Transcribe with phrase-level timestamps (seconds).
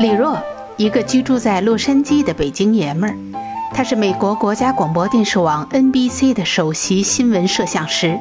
[0.00, 0.38] 李若，
[0.78, 3.14] 一个居住在洛杉矶的北京爷们儿，
[3.74, 8.18] 他是美国国家广播电视网 NBC 的首席新闻摄像师，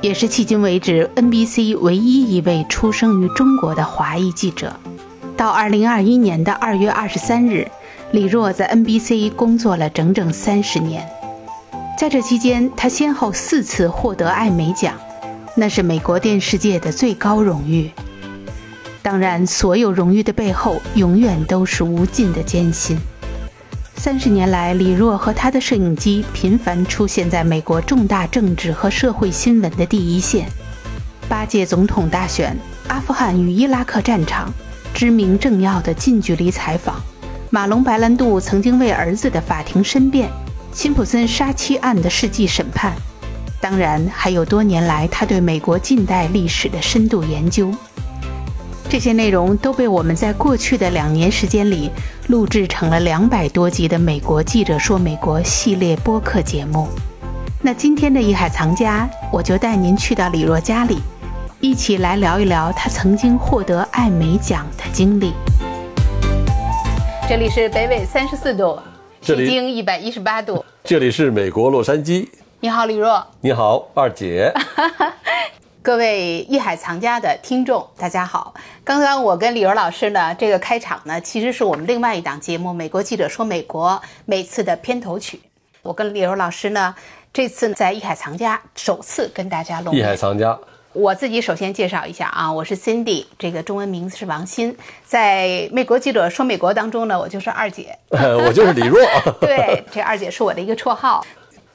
[0.00, 4.74] 也是迄今为止 NBC 唯一一位出生于中国的华裔记者。
[5.36, 7.68] 到2021年的2月23日，
[8.10, 11.08] 李若在 NBC 工作了整整三十年。
[11.96, 14.92] 在这期间，他先后四次获得艾美奖，
[15.54, 17.92] 那是美国电视界的最高荣誉。
[19.04, 22.98] 当然，所有荣誉的背后，永远都是无尽的艰辛。
[23.96, 30.48] 三十年来，李若和他的摄影机频繁出现在美国重大政治和社会新闻的第一线。
[31.28, 32.56] 八届总统大选、
[32.88, 34.50] 阿富汗与伊拉克战场、
[34.94, 36.98] 知名政要的近距离采访、
[37.50, 40.30] 马龙白兰度曾经为儿子的法庭申辩、
[40.72, 42.94] 辛普森杀妻案的世纪审判，
[43.60, 47.70] 当然还有多年来他对美国近代历史的深度研究。
[48.88, 51.90] 这些内容都被我们在过去的两年时间里
[52.28, 56.86] 录制成了两百多集的《美国记者说美国》系列播客节目。
[57.60, 60.98] 那今天的艺海藏家，我就带您去到李若家里，
[61.60, 65.32] 一起来聊一聊他曾经获得艾美奖的经历。
[67.28, 68.78] 这里是北纬三十四度，
[69.20, 70.64] 这里西经一百一十八度。
[70.84, 72.28] 这里是美国洛杉矶。
[72.60, 73.26] 你好，李若。
[73.40, 74.52] 你好，二姐。
[75.84, 78.54] 各位艺海藏家的听众，大家好。
[78.82, 83.90] 刚刚我跟李若老师呢，这个开场呢，其实是我们另外一档节目《美国记者说美国》
[84.24, 85.38] 每次的片头曲。
[85.82, 86.94] 我跟李若老师呢，
[87.34, 90.16] 这次在艺海藏家首次跟大家露艺海。
[90.16, 90.58] 藏家，
[90.94, 94.74] 我自己首先介绍一下啊，我是 Cindy，这个中文名字是王鑫，
[95.04, 97.94] 在《美国记者说美国》当中呢，我就是二姐。
[98.08, 98.98] 我就是李若。
[99.38, 101.22] 对， 这二姐是我的一个绰号。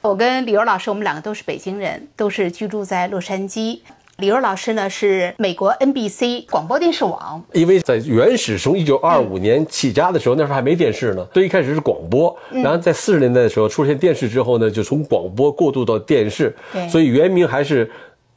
[0.00, 3.78] 我跟李柔老师，我们两个都是北京人，都是居住在洛杉矶。
[4.20, 16.54] 李柔老师呢是美国 NBC 广播电视网，因为在原始从一九二五年起家的时候，那时候还没电视呢，最一开始是广播，然后在四十年代的时候出现电视之后呢，就从广播过渡到电视，
[16.90, 17.90] 所以原名还是。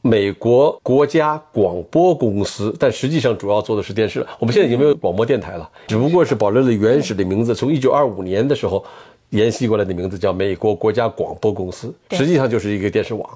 [0.06, 4.26] 美国国家广播公司，但实际上主要做的是电视了。
[4.38, 8.84] 我们现在已经没有广播电台了，只不过是保留了原始的名字，从一九二五年的时候
[9.30, 13.26] 沿袭过来的名字叫美国国家广播公司，实际上就是一个电视网。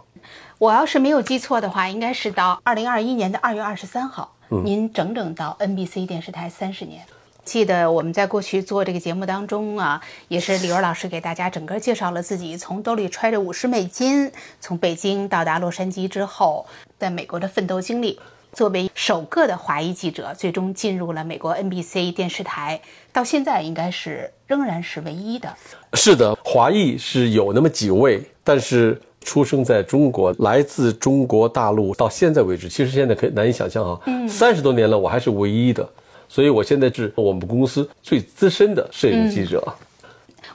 [0.58, 7.00] 我要是没有记错的话，应该是到二零二一年的二月二十三号，您整整到 NBC 电视台三十年。
[7.44, 16.66] 记得我们在过去做这个节目当中啊，也是李文老师给大家整个介绍了自己从兜里揣着五十美金，从北京到达洛杉矶之后，
[16.98, 18.18] 在美国的奋斗经历。
[18.50, 22.80] 作为首个的华裔记者，最终进入了美国 NBC 电视台，
[23.12, 25.54] 到现在应该是仍然是唯一的。
[25.92, 35.86] 是的，华裔是有那么几位，但是出生在中国，来自中国大陆，到现在为止，其实现在可以难以想象啊，三十多年了，我还是唯一的，
[36.30, 39.62] 所以我现在是我们公司最资深的摄影记者。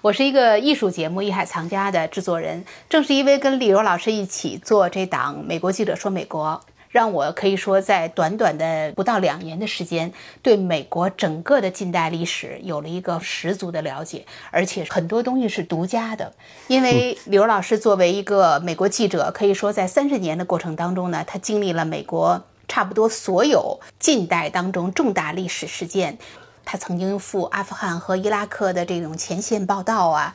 [0.02, 6.60] 我是一个艺术节目《艺海藏家》的制作人，正是因为跟李柔老师一起做这档《美国记者说美国》，
[6.94, 16.32] 让我可以说在短短的不到两年的时间，对美国整个的近代历史有了一个十足的了解，而且很多东西是独家的。
[16.68, 26.20] 因为刘老师作为一个美国记者，可以说在三十年的过程当中呢，他经历了美国差不多所有近代当中重大历史事件。
[26.66, 30.34] 他曾经赴阿富汗和伊拉克的这种前线报道啊，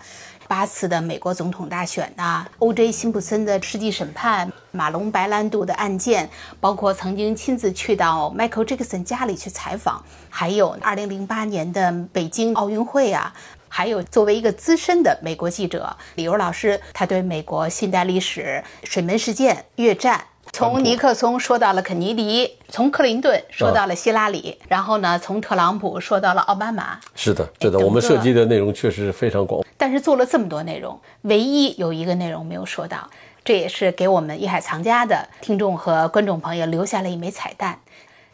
[0.49, 2.91] 八次的美国总统大选呐、O.J.
[2.91, 6.29] 辛普森的世纪审判、马龙白兰度的案件，
[6.59, 13.33] 包括曾经亲自去到 Michael Jackson 家里去采访，还有2008年的北京奥运会啊。
[13.69, 26.99] 还有，作为一个资深的美国记者，李柔老师，他对美国现代历史、水门事件、越战，从尼克松说到了肯尼迪，从克林顿说到了希拉里，然后呢，从特朗普说到了奥巴马。
[27.15, 29.63] 是的，是的，我们涉及的内容确实非常广。
[29.79, 33.09] 但是做了这么多内容，唯一有一个内容没有说到，
[33.45, 37.79] 这也是给我们艺海藏家的听众和观众朋友留下了一枚彩蛋，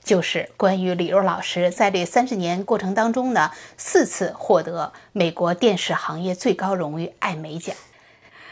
[0.02, 7.76] 就是关于李若老师在这三十年过程当中呢，四次获得美国电视行业最高荣誉艾美奖。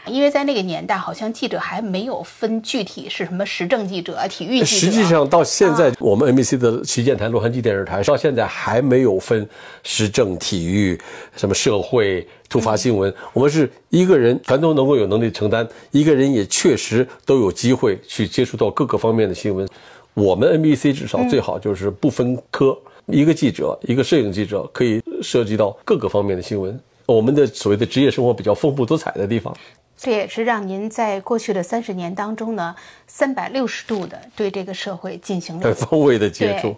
[0.07, 4.65] 因为在那个年代，好像记者还没有分具体是什么时政记者、体育记者。
[4.65, 9.47] 实际上到现在，我们 NBC 的旗舰台洛杉矶电视台到现在还没有分
[9.83, 10.99] 时政、体育、
[11.35, 13.13] 什么社会、突发新闻。
[13.31, 19.67] 我们是一个人全都能够有能力承担，一个人也确实都有机会去接触到各个方面的新闻。
[20.13, 22.77] 我们 NBC 至少最好就是不分科，
[23.07, 26.77] 一个记者，一个摄影记者可以涉及到各个方面的新闻。
[27.05, 29.55] 我们的所谓的职业生活比较丰富多彩的地方。
[30.03, 32.75] 这也是让您在过去的三十年当中呢，
[33.07, 36.75] 三百六十度的对这个社会进行了很丰富的接触。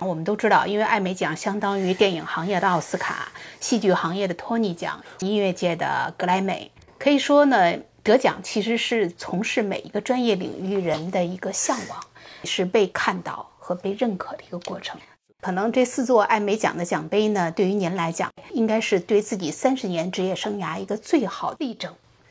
[0.00, 6.70] 我们都知道，因为艾美奖相当于电影行业的奥斯卡，戏剧行业的托尼奖，音乐界的格莱美。
[6.98, 11.98] 可以说呢，得奖其实是从事每一个专业领域人的一个向往，
[12.44, 15.00] 是被看到和被认可的一个过程。
[15.40, 21.90] 可能这四座艾美奖的奖杯呢，对于您来讲，应该是对自己三十年职业生涯一个最好的例证。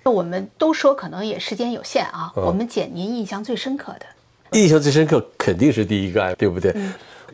[0.09, 4.05] 我们都说可能也时间有限啊，我们捡您印象最深刻的。
[4.59, 6.75] 印象最深刻肯定是第一个，对不对？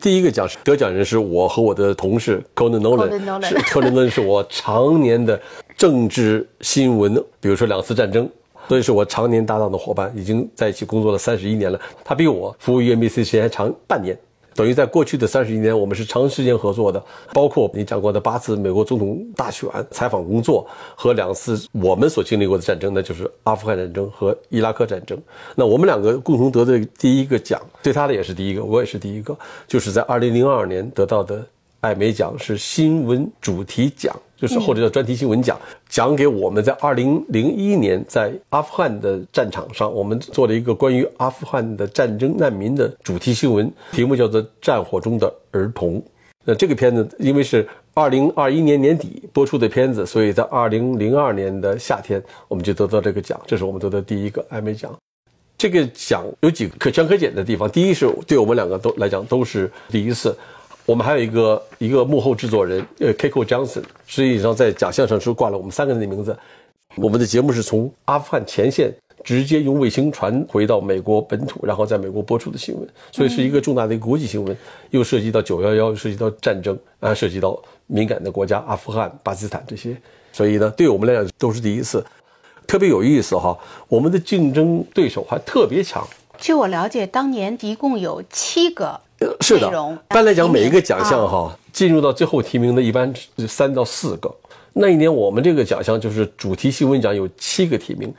[0.00, 5.40] 第一个奖是得奖人是我和我的同事 Conan Nolan，是 Conan Nolan 是我常年的
[5.76, 8.28] 政治新闻，比如说两次战争，
[8.68, 11.80] 所以是我常年搭档的伙伴，已经在一起工作了三十一年了。
[12.04, 14.16] 他比我服务于 NBC 时间还长半年。
[14.58, 17.00] 等于在过去的三十一年，我们是长时间合作的，
[17.32, 20.66] 包括你讲过的八次美国总统大选采访工作
[20.96, 25.16] 和两次我们所经历过的战争，那就是阿富汗战争和伊拉克战争。
[25.54, 29.38] 那我们两个共同得的第一个奖，对他的也是第一个，我也是第一个，
[29.68, 31.40] 就是在二零零二年得到的。
[31.80, 35.58] 艾美奖是新闻主题奖，就是或者叫专题新闻奖，
[35.88, 46.00] 奖给我们在二零零一年在阿富汗的战场上，我们做了一个关于阿富汗的战争难民的主题新闻，题目叫做《战火中的儿童》。
[46.44, 54.94] 那这个片子因为是二零二一年年底播出的片子，所以在二零零二年的夏天我们就得到这个奖，这是我们得的第一个艾美奖。
[55.58, 60.32] 这个奖有几个可圈可点的地方，第一是对我们两个都来讲都是第一次。
[60.88, 66.34] 我们还有一个一个幕后制作人，呃，Kiko Johnson，实际上在奖项上是挂了我们三个人的名字。
[66.96, 68.90] 我们的节目是从阿富汗前线
[69.22, 74.56] 直接用卫星传回到美国本土，然后在美国播出的新闻，所以是一个重大的一个国际新闻，
[74.88, 79.94] 又涉及到九幺幺，涉及到战争，啊，涉及到敏感的国家阿富汗、巴基斯坦这些，
[80.32, 82.02] 所以呢，对我们来讲都是第一次，
[82.66, 83.54] 特别有意思哈。
[83.88, 86.02] 我们的竞争对手还特别强。
[86.38, 89.02] 据我了解，当年一共有七个。
[89.40, 89.68] 是的，
[90.10, 94.32] 一般来讲，每一个奖项哈，进入到最后提名的，一般是三到四个。
[94.72, 98.12] 那一年我们这个奖项就是主题新闻奖，有七个提名。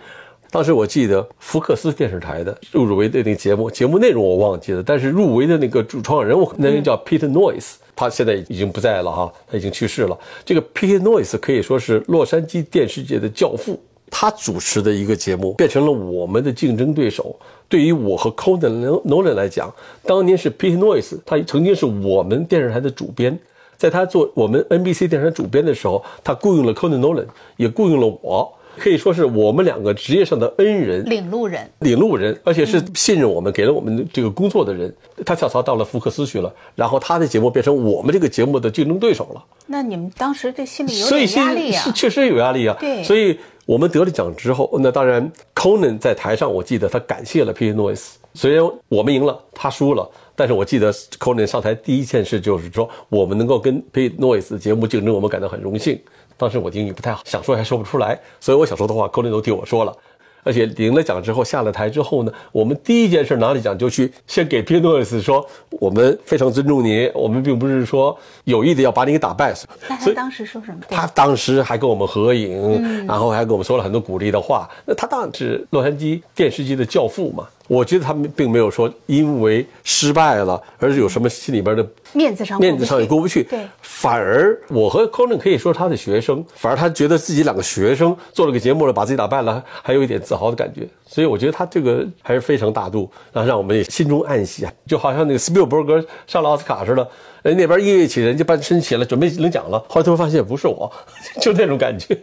[0.52, 10.18] 当时我记得福克斯电视台的入入围的那个节目，节目内容我忘记了，但是入围的那个主创人物，那人叫 Peter Noyce，他现在已经不在了哈，他已经去世了。
[10.44, 13.80] 这个 Peter Noyce 可以说是洛杉矶电视界的教父。
[14.12, 17.40] 他主持的一个节目变成了我们的竞争对手。
[17.70, 19.74] 对于我和 Conan Nolan 来讲，
[20.04, 23.40] 当年是 Pete Noyce，他曾经是我们电视台的主编。
[23.78, 34.94] 在他做我们 NBC 电视台主编的时候，他雇佣了 Conan Nolan，也雇佣了我，可以说是我们两个职业上的恩人、领路人、领路人，而且是信任我们、给了我们这个工作的人。
[35.26, 39.46] 他跳槽到了福克斯去了，然后他的节目变成我们这个节目的竞争对手了。
[39.68, 41.92] 那你们当时这心里有点压力啊？
[41.96, 42.76] 确实有压力啊。
[42.80, 43.38] 对，所以。
[43.70, 48.14] 我们得了奖之后，那当然，Conan 在台上，我记得他感谢了 Pete Noyce。
[48.34, 56.02] 虽然我们赢了，他输了，但是我记得 Conan 上台第一件事就是说，我们能够跟 Pete Noyce 的节目竞争，我们感到很荣幸。
[56.36, 59.96] 当时我英语不太好，想说还说不出来，所以我想说的话，Conan 都替我说了。
[60.44, 69.54] 而且领了奖之后下了台之后呢，我们第一件事拿了奖就去先给 Peter Noyce 说，我们非常尊重你，我们并不是说有意的要把你给打败。
[69.88, 70.78] 那他当时说什么？
[70.90, 74.70] 他当时还跟我们合影，然后还跟我们说了很多鼓励的话。
[74.86, 77.48] 那他当然是洛杉矶电视机的教父嘛。
[77.70, 83.44] 我觉得他们并没有说因为失败了，而是有什么心里边的面子上面子上也过不去。
[83.44, 90.88] 对，反而我和 Conan 可以说他的学生，反而他觉得自己两个学生做了个节目了，把自己打败了，还有一点自豪的感觉。
[91.06, 97.08] 所以我觉得他这个还是非常大度，然后让我们也心中暗喜啊，就好像那个斯皮尔伯格上了奥斯卡似的，
[97.44, 100.92] 人那边音乐起人家搬身起来准备领奖了，后来突然发现不是我，
[101.40, 102.18] 就那种感觉。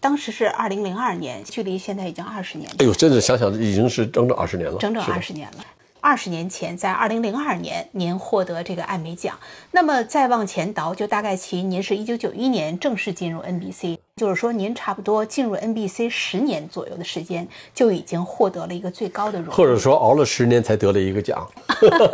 [0.00, 2.70] 当时是二零零二年，距离现在已经二十年。
[2.78, 4.78] 哎呦，真的想想已经是整整二十年了。
[4.78, 5.64] 整整二十年了。
[6.00, 9.36] 二十年前，在二零零二年，您获得这个艾美奖。
[9.72, 19.56] 那么再往前倒，就大概其您是一九九一年正式进入 NBC，就是说您差不多进入 NBC 十年左右的时间，就已经获得了一个最高的荣誉。
[19.56, 21.44] 或者说熬了十年才得了一个奖，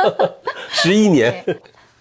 [0.73, 1.45] 十一年。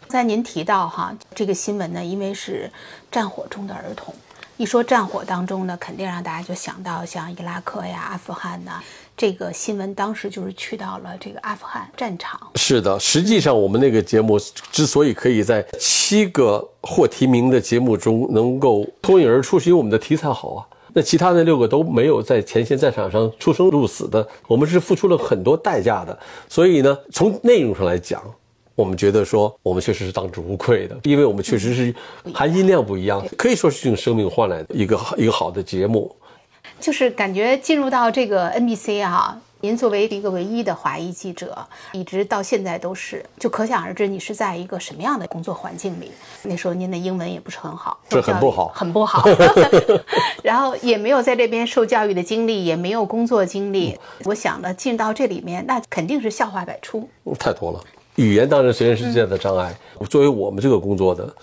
[0.08, 2.72] 在您提到哈这个新闻呢，因为是
[3.12, 4.16] 战火中的儿童。
[4.58, 8.80] 一说战火当中呢，肯定让大家就想到像伊拉克呀、阿富汗呐。
[9.18, 12.40] 这个新闻当时就是去到了这个阿富汗战场。
[12.56, 14.40] 是的，实际上我们那个节目
[14.72, 20.66] 之所以可以在七个获提名的节目中能够脱颖而出，是因为我们的题材好啊。
[20.94, 26.18] 那其他的六个都没有在前线战场上出生入死的，我们是付出了很多代价的。
[26.48, 28.22] 所以呢，从内容上来讲。
[28.76, 31.94] 我们觉得说，我们确实是当之无愧的，因为我们确实是
[32.34, 36.16] 含金量不一样，可以说是用生命换来的一个一个好的节目。
[36.80, 46.12] 就是感觉进入到这个 NBC 哈，您作为一个唯一的华裔记者，一直到现在都是，就可想而知你是在一个什么样的工作环境里。
[46.42, 49.24] 那时候您的英文也不是很好，是很不好， 很不好。
[50.44, 53.98] 然后也没有在这边受教育的经历，也没有工作经历。
[54.26, 57.08] 我想呢，进到这里面，那肯定是笑话百出。
[57.40, 57.80] 太多了，
[58.16, 59.76] 语言当然虽然是最大的障碍。
[60.10, 61.34] 作为我们这个工作的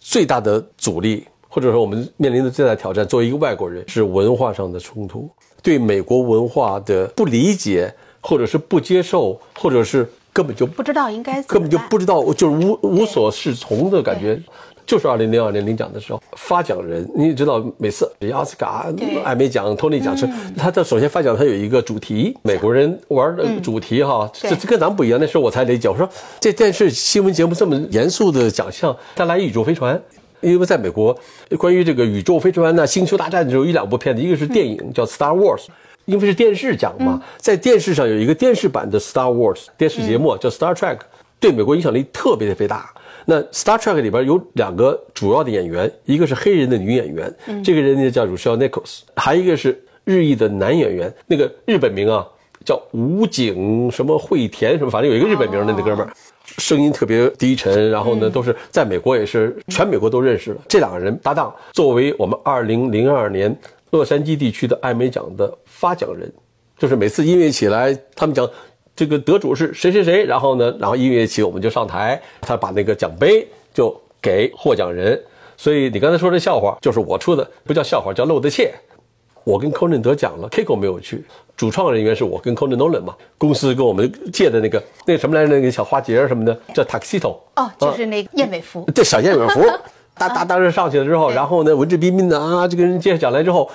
[0.00, 5.28] 最大的阻力，或者说我们面临的最大挑战，作为一个外国人，是文化上的冲突，
[5.62, 14.40] 对美国文化的不理解，或者是不接受，或者是根本就不知道应该根本就不知道，就是无无所适从的感觉。
[14.86, 18.86] 就是二零零二年领奖的时候，发奖人你也知道，每次奥斯卡、
[19.24, 25.18] 艾美奖、托尼奖是他的首先发奖，他有一个主题，美国人玩的主题哈，这这跟咱们不一样。
[25.20, 30.00] 那时候我才理解，我说这电视新闻节目这么严肃的奖项，再来宇宙飞船，
[30.40, 31.18] 因为在美国，
[31.58, 35.62] 关于这个宇宙飞船呢，星球大战只有一两部片子，一个是电影叫《Star Wars》，
[36.04, 40.96] 因为是电视奖嘛，在电视上有一个电视版的《Star Wars》电视节目叫《Star Trek》，
[41.40, 42.88] 对美国影响力特别特别大。
[43.28, 52.24] 那《Star Trek》里边有两个主要的演员，一个是黑人的女演员，这个人呢叫 Rochelle Nichols，还一个是日裔的男演员，那个日本名啊
[52.64, 56.12] 叫武井什么惠田什么，反正有一个日本名的那哥们儿，
[56.58, 60.60] 声音特别低沉，然后呢都是在美国也是全美国都认识的。
[60.68, 63.58] 这两个人搭档，作为我们2002年
[63.90, 66.32] 洛杉矶地区的艾美奖的发奖人，
[66.78, 68.48] 就是每次音乐起来，他们讲。
[68.96, 75.22] 这个得主是谁谁谁，然后呢，然后音乐起，我们就上台，他把那个奖杯就给获奖人。
[75.58, 78.72] 所以你刚才说这笑话就是我出的，不叫笑话，叫漏的怯。
[79.44, 81.22] 我跟 Conan 得奖了，Kiko 没有去，
[81.56, 87.36] 主创人员是我跟 Conan Nolan 嘛，公司跟我们借的那个那什么来着，那个小花节什么的，叫 Tuxedo。
[87.54, 88.84] 哦，就是那燕尾服。
[88.94, 89.60] 对，小燕尾服。
[90.18, 93.70] 当当当时上去了之后，然后呢，文质彬彬的啊，这个人接奖来之后。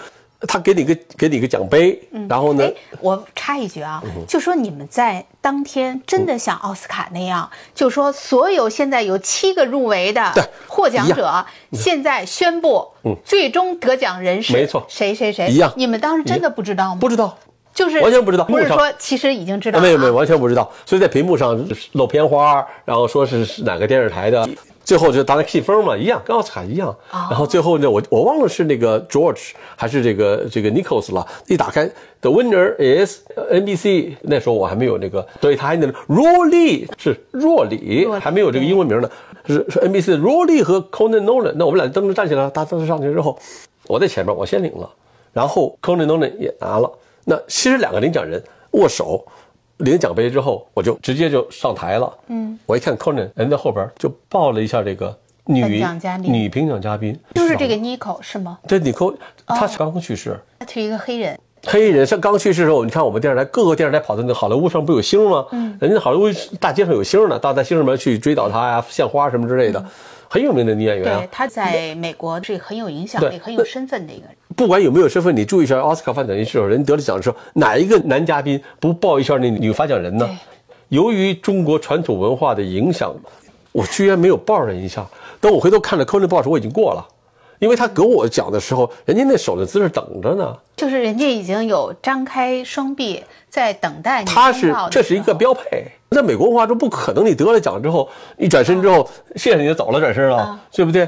[0.47, 2.67] 他给你个给你个奖杯，然后呢？
[2.99, 10.33] 我插一句啊，就说你们在当天真的像奥斯卡那样，就说所有现在有七个入围的
[10.67, 12.87] 获奖者，现在宣布，
[13.23, 15.71] 最终得奖人是没错，谁谁谁一样？
[15.75, 16.97] 你们当时真的不知道吗？
[16.99, 17.37] 不知道，
[17.73, 18.43] 就是完全不知道。
[18.45, 20.71] 不是说其实已经知道，没有没有完全不知道。
[20.85, 21.55] 所以在屏幕上
[21.91, 24.47] 露片花，然后说是哪个电视台的。
[24.83, 26.93] 最后就当那信封嘛，一样跟奥斯卡一样。
[27.11, 31.25] 然后最后呢，我我忘了是那个 George 还是这个这个 Nichols 了。
[31.47, 33.19] 一打开，The winner is
[33.51, 34.15] NBC。
[34.23, 39.09] 那时候我还没有那个，所以他还那若利是若里，还没有这个英文名呢。
[39.45, 41.53] 是是 NBC 的若利和 Conan Nolan。
[41.55, 43.37] 那我们俩登着站起来，大登着上去之后，
[43.87, 44.89] 我在前面，我先领了，
[45.31, 46.91] 然后 Conan Nolan 也拿了。
[47.25, 49.25] 那其实两个领奖人握手。
[49.81, 52.11] 领奖杯之后，我就直接就上台了。
[52.27, 55.61] 嗯，我一看 Conan 人在后边就抱了一下这个女
[56.21, 58.57] 女评奖嘉宾，就是这个 Nico 是吗？
[58.67, 60.39] 对，Nico，他刚刚去世。
[60.59, 61.39] 他是一个黑人。
[61.63, 65.45] 黑人像刚去世的时候，你看我们电视台各个电视台跑到那好莱坞上不有星吗？
[65.51, 66.25] 嗯，人家好莱坞
[66.59, 69.85] 大街上有星呢，大在星上面去追悼他呀，献花什么之类的，
[70.27, 71.03] 很有名的女演员。
[71.03, 74.35] 对，她在美国是很有影响力、很有身份的一个人。
[74.55, 80.29] 不管有没有身份，你注意一下奥斯卡颁奖仪式时候，人得了奖的时候，哪一个男嘉宾不抱一下那女发奖人呢？
[80.89, 83.15] 由于中国传统文化的影响，
[83.71, 85.05] 我居然没有抱人一下。
[85.39, 87.07] 等我回头看了 Conan 报时，我已经过了，
[87.59, 90.55] 因为他给我讲的时候，人家那手的姿势等着呢。
[90.75, 94.29] 就是人家已经有张开双臂在等待你。
[94.29, 101.07] 他是这是一个标配，在美国文化中不可能，你得了奖之后，一转身之后，谢谢你就走了，转身了，对不对？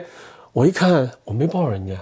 [0.53, 1.93] 我一看，我没抱人家。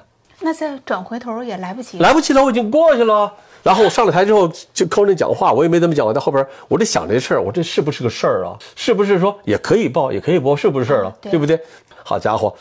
[0.42, 3.32] 那再转回头也来不及，来不及了，我已经过去了。
[3.64, 6.06] 然后我上了台之后就抠那讲话，我也没怎么讲。
[6.06, 8.58] 我在后边，我在想这事儿，我这是不是个事儿啊？
[8.76, 11.14] 是不是说也可以报，也可以播，是不是事儿啊？
[11.22, 11.60] 对不对？
[12.04, 12.52] 好家伙，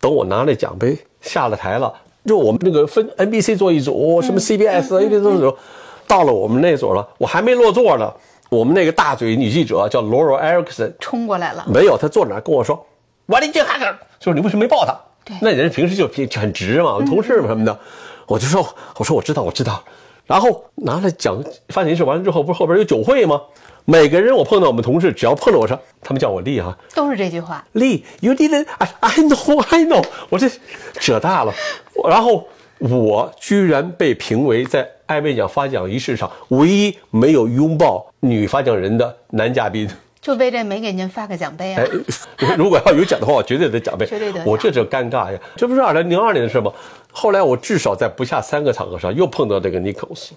[0.00, 1.94] 等我拿那奖杯下了台了，
[2.26, 5.56] 就我们那个分 NBC 做一组，什么 CBS A B C 做一组，
[6.08, 8.12] 到了我们那组了，我还没落座呢，
[8.50, 12.84] 我们那个大嘴女记者叫 Laura Erickson 冲过来了，没有，她坐那跟我说
[13.26, 13.94] ，What did you have？
[14.18, 14.84] 就是你为什么没抱
[15.24, 15.34] 她？
[15.40, 17.78] 那人平时就平很直嘛，同事嘛什么的，
[18.26, 18.66] 我就说，
[18.98, 19.82] 我说我知道，我知道。
[20.26, 23.40] 然后拿了奖发言仪式完了之后，不是后边有酒会吗？
[23.84, 27.64] 每个人我碰到我们同事，只要碰到我说，他们叫我丽哈，都是这句话。
[27.72, 28.66] 丽，You didn't?
[28.78, 30.04] I I know, I know。
[30.30, 30.48] 我这
[31.00, 31.52] 扯大了。
[32.08, 32.46] 然后
[32.78, 39.90] 我居然被评为在艾美奖发奖仪式上唯一没有拥抱女发奖人的男嘉宾。
[40.22, 41.82] 就为这没给您发个奖杯啊！
[42.36, 44.06] 哎， 如果要有奖的话，我绝对得奖杯。
[44.06, 44.40] 绝对得。
[44.46, 45.38] 我这就尴尬呀！
[45.56, 46.70] 这不是二零零二年的事吗？
[47.10, 50.32] 后来我至少在不下三个场合上又碰到这个尼克斯，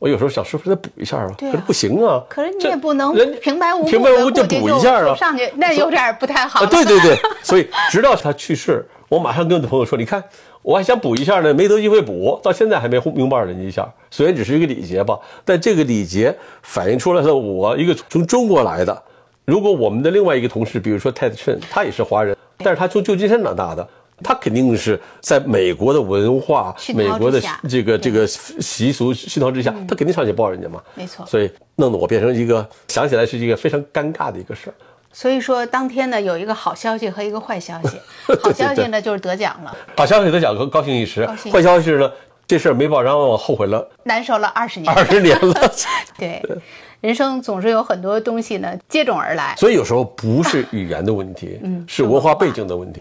[0.00, 1.30] 我有时候想是不是再补一下啊？
[1.38, 2.20] 可是不行啊！
[2.28, 5.14] 可是你也不能平白无故平白无故就补一下啊！
[5.14, 6.66] 上去那有点不太好。
[6.66, 10.20] 对对对，所以直到他去世，我马上跟我的朋友说，你看，
[10.62, 13.88] 我还想补一下呢，没得机会补，到现在还没明白人家一下。
[14.10, 19.04] 虽然只是一个礼节吧，但这个礼节反映出来了我一个从中国来的。
[19.48, 23.88] 如果我们的另外一个同事，比如说 Ted Chen，他也是华人，但是他从旧金山长大的，
[24.22, 30.82] 他肯定是在美国的文化、美国的这个这个习俗熏陶之下，他肯定上去抱人家嘛。
[30.94, 31.24] 没错。
[31.24, 34.74] 所以弄得我变成一个想起来是一个非常尴尬的一个事儿。
[35.14, 37.98] 所以说，当天呢有一个好消息和一个坏消息。
[38.42, 39.74] 好消息呢就是得奖了。
[39.96, 41.24] 好消息得奖，高高兴一时。
[41.50, 42.12] 坏消息是呢，
[42.46, 44.94] 这事儿没报上，我后悔了，难受了二十年。
[44.94, 45.72] 二十年了。
[46.18, 46.42] 对。
[47.00, 53.00] 人生总是有很多东西呢接踵而来，所以有时候不是语言的问题， 嗯，是文化背景的问题。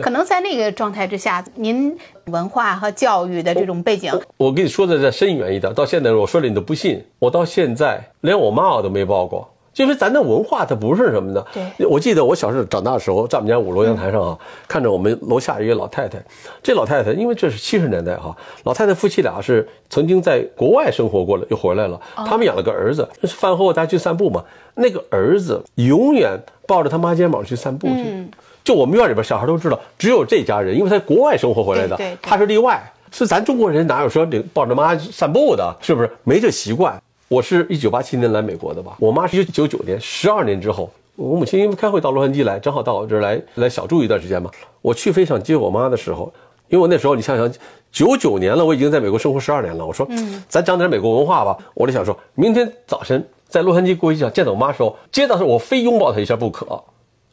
[0.00, 1.94] 可能在那个状态之下，您
[2.26, 9.51] 文化和教育的这种背景，我跟你说的再深远一点，到现在我说了你都不信，我到现在连我妈我都没抱过。
[9.72, 11.44] 就是咱的文化，它不是什么呢？
[11.52, 14.38] 对，我记得我小时候长大的时候，在我们家五楼阳台上啊，
[14.68, 16.22] 看着我们楼下一个老太太。
[16.62, 22.00] 这老太太，因为这是七十年代哈，老太太夫妻俩是曾经在国外生活过了，又回来了。
[22.14, 24.44] 他们养了个儿子，饭后大家去散步嘛。
[24.74, 28.26] 那个儿子永远抱着他妈肩膀去散步去。
[28.64, 32.82] 就我们院里边小孩都知道，只有这家人，因为他国外生活回来的，他是例外。
[33.10, 35.76] 是咱中国人哪有说领抱着妈散步的？
[35.82, 36.98] 是不是没这习惯？
[37.32, 44.50] 我是一九八七年来美国的吧，我妈是一九九九年，十二年之后，我母亲因为开会到洛杉矶来，正好到我这儿来来小住一段时间嘛。
[44.82, 46.30] 我去飞想接我妈的时候，
[46.68, 47.50] 因为我那时候你想想，
[47.90, 49.86] 九九年了，我已经在美国生活十二年了。
[49.86, 51.56] 我说，嗯，咱讲点美国文化吧。
[51.72, 56.66] 我就想说明天早晨在洛杉矶过一下见到我妈的时候，接到时候我非拥抱她一下不可。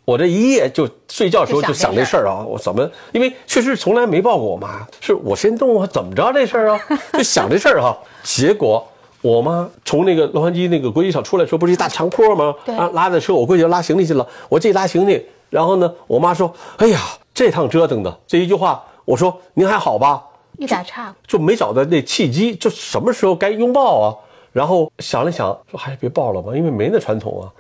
[0.06, 2.90] 我这一夜就睡觉的时候就想这事儿啊，我怎么？
[3.12, 6.80] 因为确实从来没抱过我妈，是我先动我怎么着这事儿啊？
[7.12, 8.88] 就想这事儿哈，结果。
[9.22, 12.56] 我妈从那个洛杉矶那个国际机场出来时候，不是一大长坡吗？
[12.78, 14.26] 啊，拉着车，我过去拉行李去了。
[14.48, 17.00] 我这一拉行李，然后呢，我妈说：“哎呀，
[17.34, 20.24] 这趟折腾的。”这一句话，我说：“您还好吧？”
[20.58, 24.16] 一打岔，就没找到那契机，就什么时候该拥抱啊？
[24.52, 27.52] 然后想了想，说还是别抱了吧，因为没那传统啊。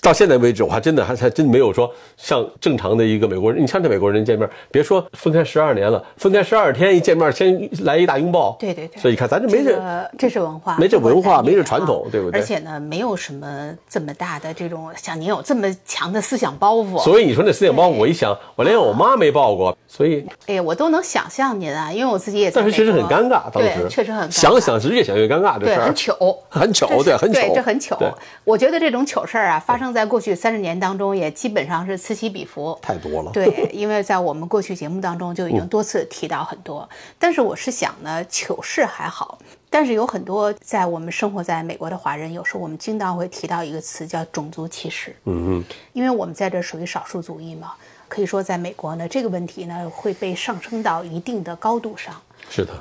[0.00, 8.56] 到现在为止，我还真的还还真没有说像正常的一个美国人，你像这美国人见面，别说分开十二年了，分开十二天一见面先来一大拥抱。
[8.58, 9.00] 对对对。
[9.00, 12.40] 所以你看，咱这没这，这是文化，没这文化，没这传统，对不对？
[12.40, 16.98] 而且呢，没有什么这么大的这种像您有这么强的思想包袱。
[16.98, 22.50] 所以你说那思想包袱，我一想，我连我妈没抱过，所以哎呀，我都能想象您啊，因为我自己也。
[22.50, 27.98] 但是确实很尴尬，当时确实很想想是越想越尴尬，这事儿很糗，很糗，对，很糗，对，这很糗。
[28.44, 30.34] 我觉得这种糗事儿啊，发生在过去。
[30.34, 33.30] 三十年当中，也基本上是此起彼伏，太多了。
[33.32, 36.88] 对，因为在我们过去节目当中就已经多次提到很多。
[37.18, 45.14] 但是我是想呢，糗事还好，但是有很多在我们生活在美国的华人，有时候我们经常会提到一个词叫种族歧视。
[45.24, 47.72] 嗯嗯，因为我们在这属于少数族裔嘛，
[48.08, 52.14] 可以说在美国呢，这个问题呢会被上升到一定的高度上。
[52.48, 52.72] 是的。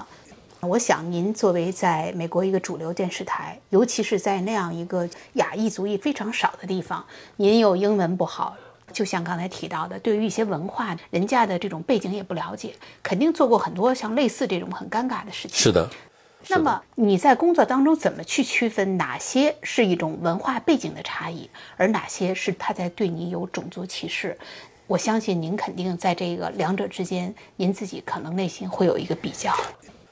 [0.62, 7.06] 我想，您作为在美国一个主流电视台，尤其是在那样一个亚裔族裔非常少的地方，
[7.38, 8.58] 您又英文不好，
[8.92, 15.58] 就像刚才提到的，对于一些文化人家的这种背景也不了解，肯定做过很多像类似这种很尴尬的事情。
[15.58, 15.90] 是的。
[16.50, 24.38] 那么你在工作当中怎么去区分哪些是一种文化背景的差异，而哪些是他在对你有种族歧视？
[24.88, 29.54] 我相信您肯定在这个两者之间，您自己可能内心会有一个比较。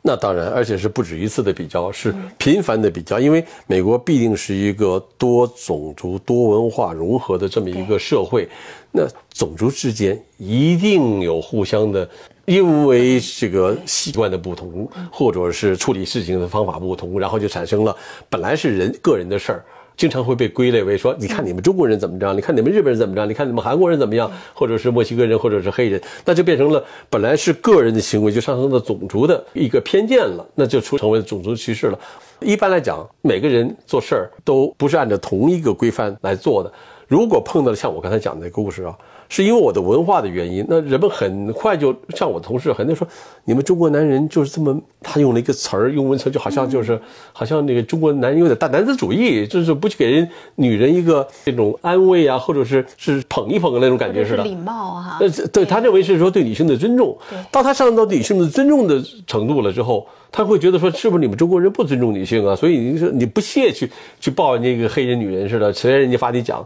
[0.08, 8.48] 那当然，而且是不止一次的比较，是频繁的比较，因为美国必定是一个多种族、多文化融合的这么一个社会，
[8.93, 12.10] 那种族之间一定有互相的，
[12.46, 17.93] 因为这个习惯的不同，或者是处理事情的方法不同，然后就产生了
[18.30, 19.65] 本来是人个人的事儿。
[19.97, 22.31] 经常会被归类为说，你看你们中国人怎么着？
[22.33, 23.25] 你看你们日本人怎么着？
[23.25, 24.31] 你看你们韩国人怎么样？
[24.53, 31.99] 或者是墨西哥人，或者是黑人，那就变成了本来是个人的行为，就上升到种族的一个偏见了，那就出成为种族歧视了。
[32.39, 36.71] 一般来讲，每个人做事儿都不是按照同一个规范来做的。
[37.07, 38.95] 如果碰到了像我刚才讲的那故事啊。
[39.29, 43.07] 是因为我的文化的原因，那人们很快就像我同事，很多说
[43.45, 46.99] 你们中国男人就是这么，他用了一个词儿，用文词就好像就是，
[47.33, 54.43] 好像那个中国男人有点大男子主义，就是不去给人女人一个这种安慰啊，或者是是捧一捧的那种感觉似的。
[54.43, 55.17] 礼貌啊。
[55.19, 57.17] 呃，对他认为是说对女性的尊重。
[57.51, 62.55] 当他上升到女性的尊重的程度了之后，他会觉得说是不是你们中国人不尊重女性啊？
[62.55, 66.65] 所以你说你不屑去去抱人家一个黑人女人似的，谁让人家发你讲？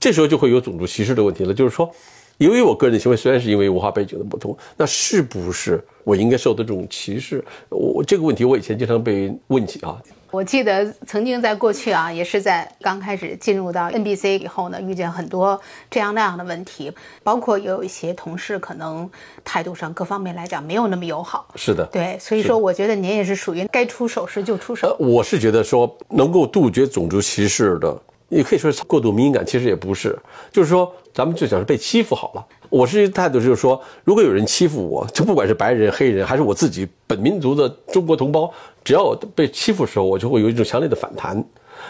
[0.00, 1.90] 这时候就会有种族歧视的问题了，就是说，
[2.38, 7.44] 由于我个人的行为虽然是因为文化背景的不同，那是不是我应该受到这种歧视？
[7.68, 10.00] 我这个问题我以前经常被问起啊。
[10.30, 15.58] 我记得曾经在过去啊，也是在刚开始进入到 NBC 以后呢，遇见很多
[15.90, 19.10] 这样那样的问题，包括有一些同事可能
[19.42, 21.48] 态度上各方面来讲没有那么友好。
[21.56, 24.94] 是的，对，所以说我觉得您也是属于该出手时就出手。
[25.00, 30.18] 我是觉得说能够杜绝种族歧视的，也可以说是过度敏感，其实也不是，
[30.52, 32.46] 就是说咱们就讲是被欺负好了。
[32.70, 38.52] 我是一个态度就是说，如果有人欺负我，就不管是白人、黑人，还是我自己本民族的中国同胞，
[38.84, 41.42] 只要我被欺负的时候，我就会有一种强烈的反弹。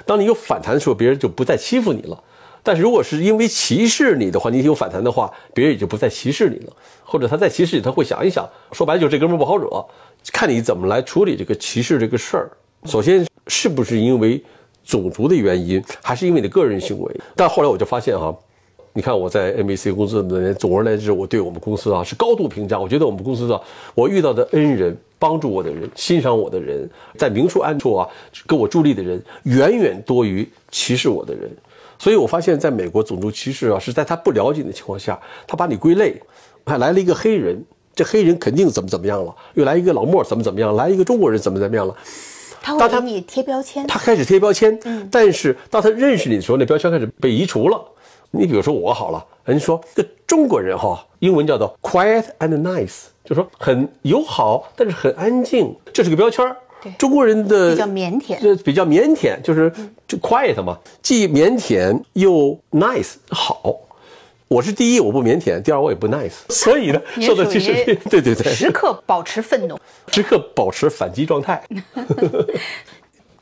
[0.07, 2.23] 当你有反弹的时候，别人就不再欺负你了。
[2.63, 6.73] 但是如果是因为歧视你的话，你有反弹的话，别人也就不再歧视你了。
[7.03, 9.85] 或者他再歧视你，他会想一想，说白了就这哥们不好惹，
[10.33, 12.51] 看你怎么来处理这个歧视这个事儿。
[12.85, 14.41] 首先是不是因为
[14.89, 17.21] 种族的原因，还是因为你个人行为？
[17.37, 18.35] 但后来我就发现哈。
[18.95, 22.81] 你看我在 NBC 公司的年，总而言之，我对我们公司啊是高度评价。
[22.81, 23.61] 我觉得我们公司啊，
[23.95, 28.09] 我遇到的恩人、帮助我的人、欣赏我的人，在明处暗处啊
[28.49, 31.49] 给我助力的人，远远多于歧视我的人。
[31.97, 36.21] 所以我发现，在美国种族歧视啊，是在他不了解的情况下，他把你归类。
[36.65, 37.63] 看来了一个黑人，
[37.95, 41.95] 这黑人肯定怎么怎么样了；又来一个老莫怎么怎么样，来一个中国人怎么怎么样了。
[42.77, 43.87] 他会给你贴标签。
[43.87, 47.81] 他开始贴标签，嗯，但是当他认识你的时候，那标签开始被移除了。
[48.31, 56.55] 你比如说我好了，人家说这中国人哈，英文叫做 quiet and nice，就说很友好，但是很安静，这是个标签儿。
[56.83, 59.73] 对，中国人的比较腼腆，这比较腼腆，就是
[60.07, 63.75] 就 quiet 嘛，既腼腆又 nice，好。
[64.49, 66.33] 我是第一，我不腼腆；第二，我也不 nice。
[66.49, 67.75] 所以呢，受到歧视，
[68.09, 69.79] 对对对，时刻保持愤怒，
[70.11, 71.63] 时刻保持反击状态。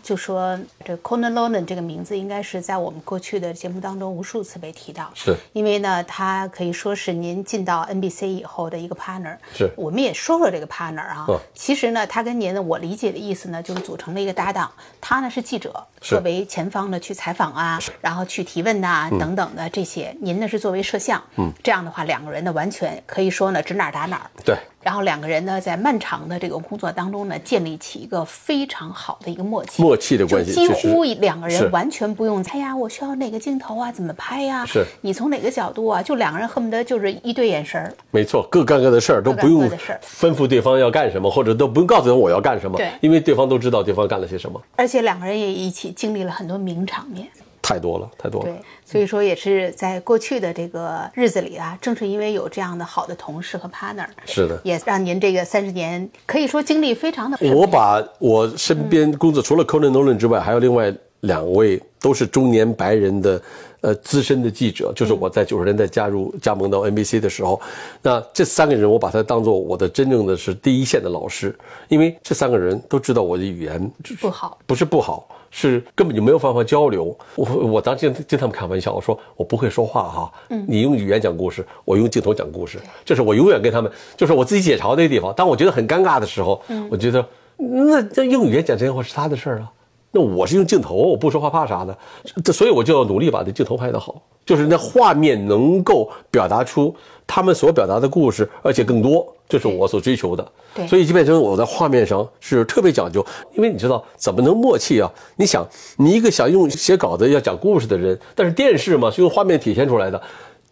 [0.06, 9.36] 就说这 Conan Lonan 这个名字应该是在我们过去的节目当中无数次被提到，是因为呢，他可以说是您进到 NBC 以后的一个 partner。
[9.52, 11.26] 是，我们也说说这个 partner 啊。
[11.56, 14.70] 其实呢，他跟您呢，我理解的意思呢，就是组成了一个搭档。
[15.00, 20.16] 他呢是记者，作为前方呢去采访啊，然后去提问呐等等的这些。
[20.20, 24.30] 您呢是作为摄像，嗯，这样的话，两个人呢完全可以说呢指哪打哪。
[24.44, 24.56] 对。
[24.86, 32.40] 然后两个人呢，在漫长的这个工作当中呢，建立起一个非常好的一个默契，默契的关系，几乎两个人完全不用。
[32.40, 33.90] 猜呀，我需要哪个镜头啊？
[33.90, 34.64] 怎么拍呀？
[34.64, 36.00] 是你从哪个角度啊？
[36.00, 37.92] 就两个人恨不得就是一对眼神儿。
[38.12, 42.76] 没错，各干各的事儿，都不用吩咐对方要干什么，或者都不用告诉他我要干什么。
[42.76, 44.62] 对，因为对方都知道对方干了些什么。
[44.76, 47.26] 而且两个人也一起经历了很多名场面。
[47.66, 48.46] 太多了，太多了。
[48.46, 57.36] 对，所以说也是在过去的这个日子里啊，正是因为有这样的好的同事和 partner，是的，也让您这个三十年可以说经历非常的。
[57.52, 63.42] 我把我身边工作除了 Conan Nolan 之外，还有另外两位都是中年白人的，
[63.80, 67.60] 呃，资深的记者，就是我在九十年代加入加盟到 NBC 的时候，
[68.00, 71.52] 那这三个人我把他当做我的真正的是第一线的老师，
[71.88, 75.28] 因为这三个人都知道我的语言不好，不是不好。
[75.50, 77.16] 是根本就没有办法交流。
[77.34, 80.32] 我我当时经他们开玩笑，我说我不会说话哈。
[80.50, 85.32] 嗯，你用语言讲故事，我用镜头讲故事，这是我永远跟他们，就是我自己解嘲的地方。
[85.34, 87.24] 当我觉得很尴尬的时候，嗯，我觉得
[87.56, 89.72] 那这用语言讲真话是他的事儿啊。
[90.12, 91.94] 那我是用镜头，我不说话怕啥呢？
[92.42, 96.94] 这所以我就要努力把这镜头拍得好，就是那画面能够表达出
[97.26, 99.26] 他们所表达的故事，而且更多。
[99.48, 105.08] 这是我所追求的，对，所以就变成我在画面上是特别讲究，因为你知道怎么能默契啊？
[105.36, 105.64] 你想，
[105.98, 110.20] 你一个想用写稿子要讲故事的人，但是电视嘛是用画面体现出来的，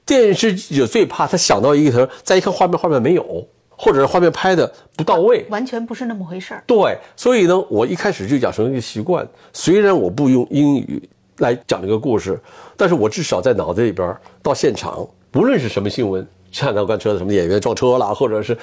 [0.04, 6.64] 电视记者最怕他想到一个词，再一看画面，画面没有，或者是画面拍的不到位，完全不是那么回事儿。
[6.66, 11.00] 对，所以呢，我一开始就养成一个习惯，虽然我不用英语
[11.38, 12.36] 来讲这个故事，
[12.76, 16.26] 但是我至少在脑子里边到现场，不论是什么新闻。
[16.54, 18.56] 下到干车的什么演员撞车了，或者是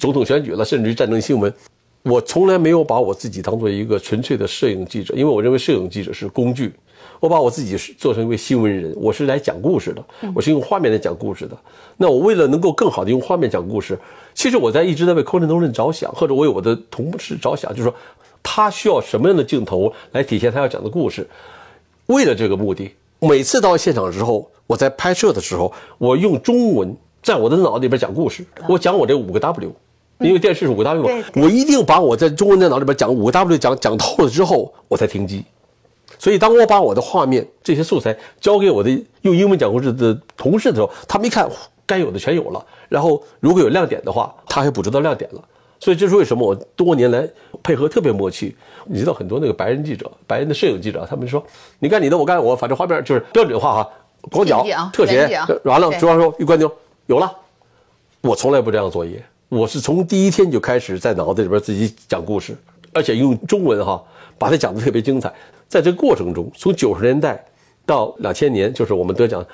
[0.00, 1.52] 总统选举了，甚至于战争新闻，
[2.02, 6.72] 我从来没有把我自己当做一个纯粹的摄影记者，因为我认为摄影记者是工具。
[7.20, 10.04] 我把我自己做成一位新闻人，我是来讲故事的，
[10.34, 11.56] 我是用画面来讲故事的。
[11.96, 13.98] 那我为了能够更好的用画面讲故事，
[14.34, 17.94] 其实我在一直在为 Conan Nolan 着想，或者为我的同事着想，就是说
[18.42, 21.26] 他需要什么样的镜头来体现他要讲的故事。
[22.06, 26.94] 为了这个目的，每次到现场之后，我在拍摄的时候，我用中文。
[27.24, 29.72] 在我的脑子里边讲故事，我讲我这五个 W，
[30.20, 35.42] 因为电视是五个 W 嘛，我一定把我在中文电脑里边讲五个 W 讲讲透了之后，我才停机。
[36.18, 38.90] 所以当我把我的画面这些素材交给我的
[39.22, 41.50] 用英文讲故事的同事的时候，他们一看
[41.86, 45.42] 该有的全有了，然后如果有亮点的话，他还捕捉到亮点了。
[45.80, 47.26] 所以这是为什么我多年来
[47.62, 48.54] 配合特别默契。
[48.84, 51.42] 你知道很多那个白人记者、白人的摄影记者，他们说
[51.78, 53.90] 你干你的，我干我，反正画面就是标准化哈，
[54.30, 55.26] 广角、特写，
[55.64, 56.70] 完了，主要说一关灯。
[57.06, 57.30] 有了，
[58.22, 59.22] 我从来不这样作业。
[59.50, 62.56] 我是从第一天就开始在脑子里边自己讲故事。
[62.94, 64.02] 而且用中文哈
[64.38, 65.30] 把它讲得特别精彩。
[65.68, 67.44] 在这个过程中，从九十年代
[67.84, 69.44] 到两千年，就是我们得奖，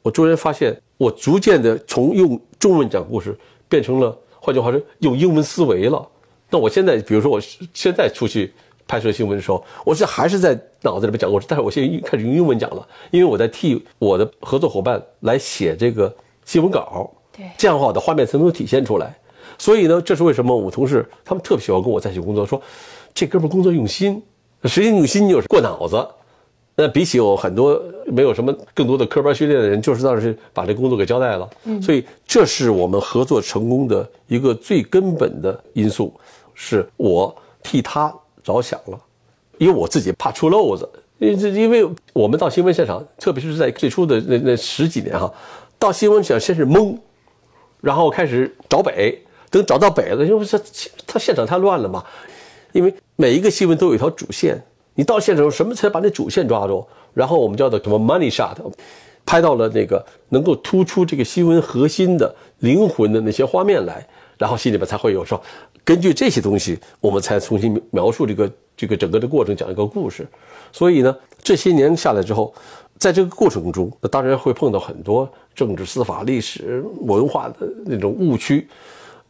[0.00, 3.36] 我突然发现，我逐渐的从用中文讲故事
[3.68, 6.08] 变成了，换句话说，用英文思维了。
[6.48, 7.38] 那我现在，比如说我
[7.74, 8.50] 现在出去
[8.86, 17.10] 拍摄新闻的时候，我是还是在脑子里面讲故事，但是我现在开始用英文讲了，因为我在替我的合作伙伴来写这个新闻稿。
[17.36, 19.16] 对，这样的话我的画面才能体现出来。
[19.58, 22.60] 所以呢，这是为什么我同事他们特别喜欢跟我在一起工作，说
[23.12, 24.22] 这哥们工作用心。
[24.64, 26.08] 实际用心就是过脑子。
[26.74, 31.48] 那比起有很多没有什么更多的科班训练的人，就是当时把这工作给交代了。
[31.64, 36.12] 嗯，所以这是我们合作成功的一个最根本的因素，
[36.54, 38.98] 是我替他着想了，
[39.58, 40.88] 因为我自己怕出漏子。
[41.18, 45.32] 因为因为我们到新闻现场，特别是在最初的那那十几年哈，
[45.84, 46.96] 到新闻场先是懵，
[47.82, 50.58] 然后开始找北，等找到北了，因为他
[51.06, 52.02] 他现场太乱了嘛，
[52.72, 54.58] 因为每一个新闻都有一条主线。
[54.94, 56.86] 你到现场什么才把那主线抓住？
[57.12, 58.56] 然后我们叫做什么 money shot，
[59.26, 64.06] 拍到了那个能够突出这个新闻核心的灵魂的那些画面来，
[64.38, 65.38] 然后心里边才会有说，
[65.84, 70.26] 根据这些东西，我们才重新描述这个这个整个的过程，讲一个故事。
[70.72, 72.54] 所以呢，这些年下来之后，
[73.04, 78.66] 在这个过程中，那当然会碰到很多政治、司法、历史、文化的那种误区。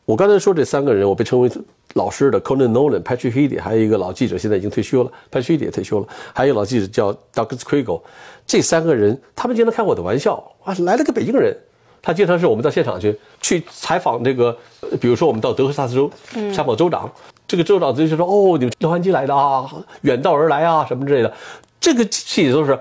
[0.04, 1.50] 我刚才说这三个人，我被称为。
[1.94, 5.12] 老师的 Conan Nolan、Patrick Heady，还有一个老记者，现在已经退休了。
[5.30, 8.00] Patrick Heady 也退休了，还有老记者叫 Douglas Kriegel。
[8.44, 11.56] 这三个人，他们经常开我的玩笑啊，来了个北京人。
[12.02, 14.56] 他经常是我们到现场去去采访这个，
[15.00, 16.10] 比如说我们到德克萨斯州
[16.52, 17.08] 采访州长，
[17.46, 19.64] 这个州长就说：“哦，你们洛杉矶来的啊，
[20.00, 21.32] 远道而来啊，什么之类的。”
[21.80, 22.76] 这个气都是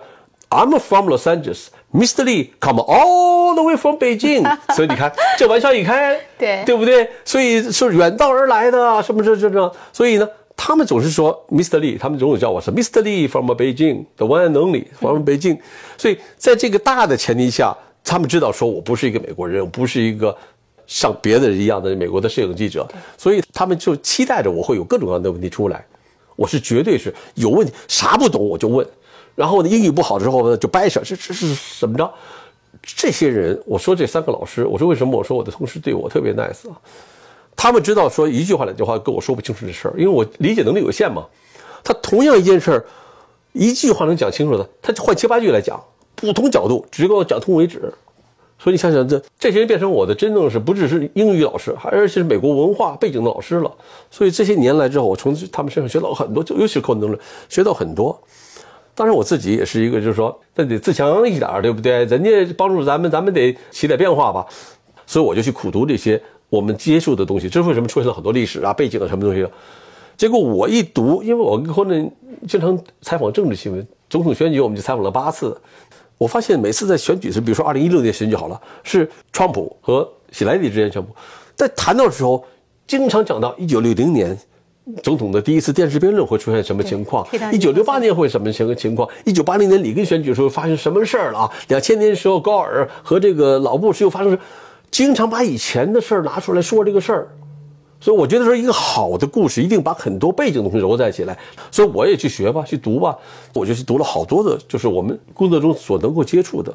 [0.53, 1.67] I'm from Los Angeles。
[1.93, 2.23] Mr.
[2.23, 4.43] Lee come all the way from Beijing，
[4.75, 7.09] 所以你看这玩笑一开， 对对不对？
[7.23, 11.79] 所以是远道而来的，什么这这这，所以呢，他们总是说 Mr.
[11.79, 13.03] Lee，他们总是叫我是 Mr.
[13.03, 15.59] Lee from Beijing，the one and only from Beijing。
[15.97, 20.35] 所以在这个大的前提下，他们知道说我不是一个美国人，我不是一个
[20.87, 22.87] 像别的人一样的美国的摄影记者，
[23.17, 25.85] 所以他们就期待着我会有各种各样的问题出来。
[26.35, 28.83] 我是绝对是有问题，啥不懂我就问。
[29.35, 32.11] 然后呢，英语不好之后呢，就掰扯，这这是怎么着？
[32.81, 35.17] 这些人，我说这三个老师，我说为什么？
[35.17, 36.75] 我说我的同事对我特别 nice 啊，
[37.55, 41.25] 他们知道说一句话两句话跟我说不清楚这事儿，因为我理解能力有限嘛。
[41.83, 42.85] 他同样一件事儿，
[43.53, 45.81] 一句话能讲清楚的，他就换七八句来讲，
[46.15, 47.93] 不同角度，只给我讲通为止。
[48.59, 53.71] 所以你想想，这这些人变成我的真正是不只是英语老师，而且是美国文化背景的老师了。
[54.09, 57.17] 所以这些年来之后，我从他们身上学到很多，就尤其是口能力，
[57.49, 58.17] 学到很多。
[58.95, 62.05] 当然，我自己也是一个，就是说，那得自强一点，对不对？
[62.05, 64.45] 人家帮助咱们，咱们得起点变化吧。
[65.07, 67.49] 所以我就去苦读这些我们接触的东西。
[67.49, 69.47] 这是为什么出现了很多历史啊、背景啊什么东西？
[70.15, 72.09] 结果我一读，因为我跟后面
[72.47, 75.59] 经常采访政治新闻，总统选举我们就采访了八次。
[76.19, 81.15] 我发现每次在选举时，比如说二零一六年选举好了，是川普和希拉里之间宣布，
[81.55, 82.45] 在谈到的时候，
[82.85, 84.37] 经常讲到一九六零年。
[85.01, 87.25] 总统的第一次电视辩论会出现什么情况？
[87.53, 89.07] 一九六八年会什么情情况？
[89.25, 91.51] 一九八零年里根选举的时候发生什么事儿了啊？
[91.69, 94.37] 两千年时候高尔和这个老布什又发生，
[94.91, 97.29] 经常把以前的事儿拿出来说这个事儿，
[98.01, 101.39] 所以我觉得说一个好的故事一定把很多背景东西揉在一起来，
[101.71, 103.17] 所以我也去学吧，去读吧，
[103.53, 106.73] 我就去读了好多的，就是我们工作中所能够接触的。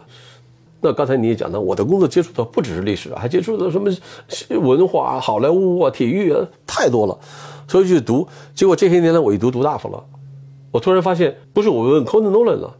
[0.81, 3.93] 那刚才你也讲到，我的工作接触的不只是历史，还接触的什么
[4.61, 7.19] 文化、好莱坞啊、体育啊，太多了。
[7.69, 10.03] 所以去读，结果这些年来我一读读大发了。
[10.71, 12.75] 我突然发现，不是我问 Conan Nolan 了，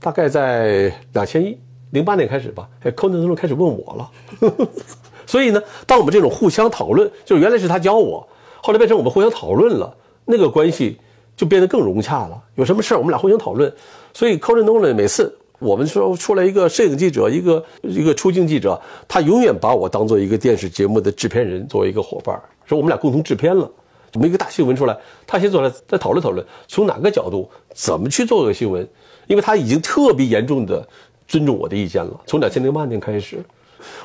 [0.00, 1.58] 大概在两千一
[1.90, 4.68] 零八年开始吧，哎，Conan Nolan 开始问我了。
[5.26, 8.26] 所以呢，当我们这种互相讨论，就是原来是他教我，
[8.62, 10.98] 后来变成我们互相讨论了，那个关系
[11.36, 12.42] 就变得更融洽了。
[12.54, 13.72] 有什么事儿我们俩互相讨论。
[14.12, 23.70] 所以 Conan Nolan 每次我们说出来一个摄影记者，一个一个出镜记者，他永远把我当做一个电视节目的制片人，作为一个伙伴，说我们俩共同制片了。
[24.12, 24.96] 怎么一个大新闻出来，
[25.26, 28.86] 他先做来再讨论讨论，从哪个角度怎么去做个新闻？
[29.26, 30.86] 因为他已经特别严重的
[31.26, 32.20] 尊重我的意见了。
[32.26, 33.42] 从两千零八年开始，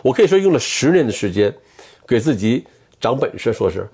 [0.02, 1.54] 我可以说用了十年的时间，
[2.08, 2.66] 给自己
[3.02, 3.52] 长本事。
[3.52, 3.86] 说是，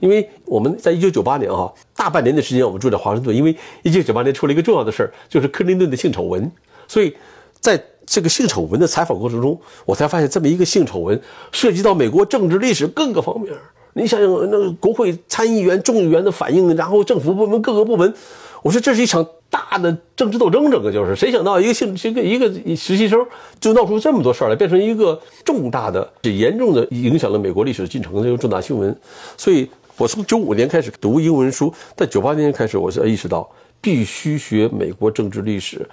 [0.00, 6.52] 因为我们在一九九八年哈，大半年的时间我们住在华盛顿，因为一九九八年出了一个重要的事儿，就是克林顿的性丑闻。
[6.86, 7.16] 所以
[7.58, 11.18] 在这个性丑闻的采访过程中，我才发现这么一个性丑闻
[11.52, 13.54] 涉及到美国政治历史各个方面。
[13.94, 18.14] 你想想，那个国会参议员、众议员的反应，然后政府部门各个部门，
[18.62, 23.22] 我说这是一场大的政治斗争，整个就是谁想到一个姓一个一个实习生
[23.60, 28.96] 就闹出这么多事儿来，变成一个重大的、严重的影响了美国历史进程的一个重大新闻。
[29.36, 33.46] 所以我从九五年开始读英文书，在九八年开始，我是意识到
[33.80, 35.86] 必须学美国政治历史。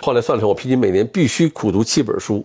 [0.00, 2.44] 后来算了，我平均每年必须苦读七本书。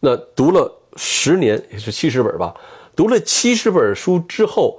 [0.00, 2.52] 那读了十年，也是七十本吧。
[2.98, 4.76] 读了七十本书之后，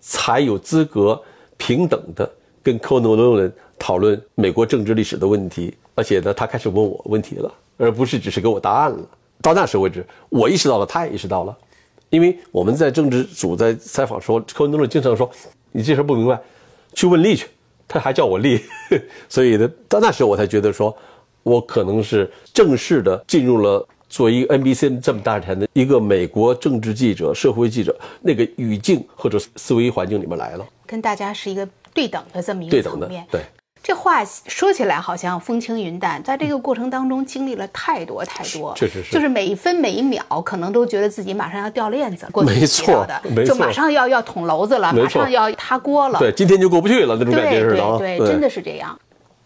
[0.00, 1.22] 才有资格
[1.58, 2.26] 平等的
[2.62, 5.76] 跟科诺诺人讨论美国政治历史的问题。
[5.94, 8.98] 而且呢，他开始问我问题了，而不是只是给我答案了。
[9.42, 11.54] 到那时为止，我意识到了，他也意识到了。
[12.08, 15.30] 因为我们在政治组在采访时候，科文多伦经常说
[15.70, 16.40] ：“你这事不明白，
[16.94, 17.48] 去问力去。”
[17.86, 18.62] 他还叫我力，
[19.28, 20.96] 所以呢，到那时候我才觉得说，
[21.42, 33.26] 我可能是正式的进入了作为一个 NBC 这么大台的一个美国政治记者、社会记者那个语境或者思维环境里面来了，跟大家是一个对等的这么一对等的个层面。
[33.30, 33.40] 对。
[33.80, 43.54] 这话说起来好像风轻云淡，在这个过程当中经历了太多太多，确实是就是每一分每一秒可能都觉得自己马上要掉链子，过去没提到的没错。
[43.54, 48.98] 就马上要要捅娄子了，马上要塌锅了，对，今天就过不去了那种感觉对似的对，真的是这样。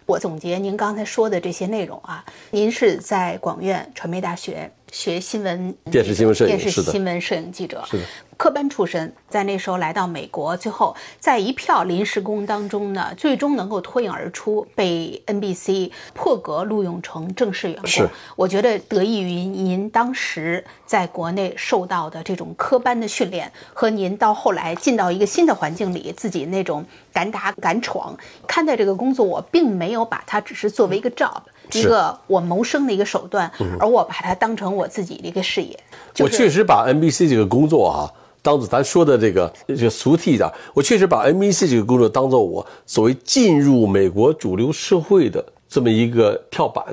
[0.07, 8.05] 我总结您刚才说的这些内容啊，您是在广院传媒大学学新闻、电视新闻摄影电视新闻摄影记者，是的，
[8.37, 17.87] 科班出身，在那时候来到美国，最后在一票临时工当中呢，最终能够脱颖而出，被 NBC 破格录用成正式员工。
[17.87, 18.07] 是。
[18.37, 28.15] 我觉得得益于您当时在国内受到的这种科班的训练，和您到后来进到一个新的环境里，自己那种敢打敢闯，
[28.47, 35.79] 看待这个工作，我并没有把它只是作为一个 job，是一个我谋生的一个手段，而我把它当成我自己的一个事业。
[36.15, 46.85] 就是我确实把 NBC 这个工作哈、当做咱说的这个这个俗气一点，我确实把 NBC 这个工作当做我所谓进入美国主流社会的这么一个跳板。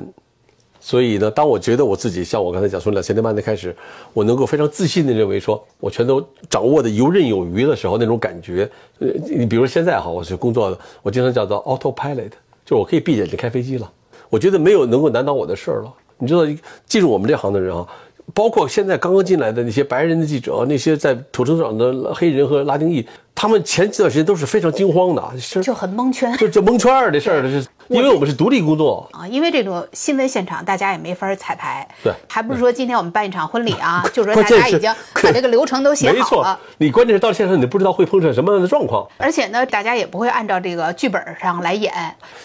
[0.82, 3.76] 所以呢，当我觉得我自己像我刚才讲，说两千零八年开始，
[4.14, 8.66] 我能够非常自信的认为说，我全都掌握的游刃有余的时候，那种感觉，
[8.98, 12.30] 呃，你比如现在哈，我是工作，我经常叫做 autopilot，
[12.64, 13.92] 就是我可以闭着眼睛开飞机了。
[14.30, 15.92] 我觉得没有能够难倒我的事儿了。
[16.16, 16.40] 你知道，
[16.86, 17.86] 进入我们这行的人啊，
[18.32, 26.36] 包括现在刚刚进来的那些白人的记者，那些在土生土长的黑人和拉丁裔，他们前几段时间都是非常惊慌的，是就很蒙圈。
[26.36, 29.08] 就就蒙圈儿的事儿， 是因为我们是独立工作。
[29.12, 31.86] 啊，因为这种新闻现场，大家也没法彩排。
[32.02, 39.06] 对还不是说今天我们办一场婚礼啊， 就是说大家已经把这个流程都写没错好了。，你关键是到现场你不知道会碰上什么样的状况。
[39.16, 41.92] 而且呢，大家也不会按照这个剧本上来演。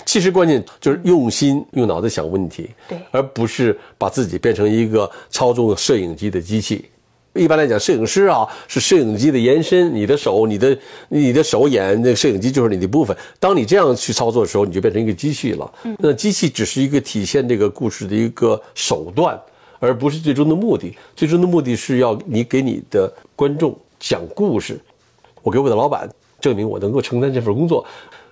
[0.06, 6.90] 其实关键就是用心用脑子想问题，对而不是把自己变成一个操纵摄影机的机器。
[7.36, 10.78] 一般来讲，摄影师啊是摄影机的延伸，你的手、你的、
[11.10, 13.16] 你的手眼，那个摄影机就是你的部分。
[13.42, 15.70] 当你这样去操作的时候，你就变成一个机器了。
[16.00, 19.38] 那机器只是一个体现这个故事的一个手段，
[19.80, 20.98] 而不是最终的目的。
[21.14, 24.80] 最终的目的是要你给你的观众讲故事。
[25.44, 27.86] 我给我的老板证明我能够承担这份工作，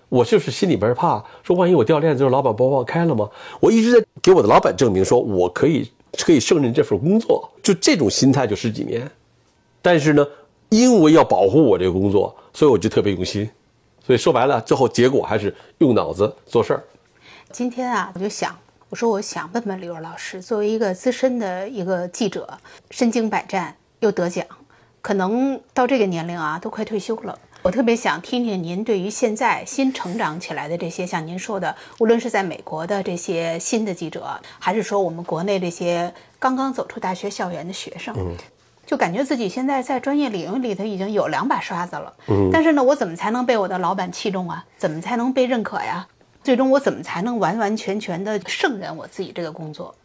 [0.07, 3.29] 我就是心里边怕，说万一我掉链子，老板把我开了吗？
[3.59, 9.09] 我一直在给我的老板证明，说我可以可以胜任这份工作，就这种心态就十几年。
[9.81, 10.25] 但是呢，
[10.69, 13.49] 因为要保护我这个工作，所以我就特别用心。
[14.05, 16.83] 所以说白了，最后结果还是用脑子做事儿。
[17.51, 18.57] 今天啊，我就想，
[18.89, 22.57] 我说我想问问李若老师，作为一个资深的一个记者，
[22.91, 24.45] 身经百战又得奖，
[25.01, 27.37] 可能到这个年龄啊，都快退休了。
[27.63, 38.13] 我特别想听听您对于现在新成长起来的这些，像您说的，无论是在美国的这些新的记者，还是说我们国内这些刚刚走出大学校园的学生，
[38.85, 42.13] 就感觉自己现在在专业领域里头已经有两把刷子了。
[42.27, 44.65] 嗯，但是呢，我怎么才能被我的老板器重啊？
[44.77, 46.05] 怎么才能被认可呀？
[46.43, 49.95] 最终我怎么才能完完全全的胜任我自己这个工作？